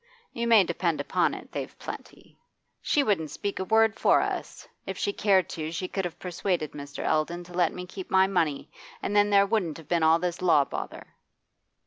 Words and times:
You 0.33 0.47
may 0.47 0.63
depend 0.63 0.99
upon 0.99 1.35
it, 1.35 1.51
they've 1.51 1.77
plenty. 1.77 2.39
She 2.81 3.03
wouldn't 3.03 3.29
speak 3.29 3.59
a 3.59 3.63
word 3.65 3.95
for 3.99 4.19
us; 4.19 4.67
if 4.87 4.97
she 4.97 5.13
cared 5.13 5.47
to, 5.49 5.71
she 5.71 5.87
could 5.87 6.05
have 6.05 6.17
persuaded 6.17 6.71
Mr. 6.71 7.03
Eldon 7.05 7.43
to 7.43 7.53
let 7.53 7.71
me 7.71 7.85
keep 7.85 8.09
my 8.09 8.25
money, 8.25 8.71
and 9.03 9.15
then 9.15 9.29
there 9.29 9.45
wouldn't 9.45 9.77
have 9.77 9.87
been 9.87 10.01
all 10.01 10.17
this 10.17 10.41
law 10.41 10.65
bother. 10.65 11.05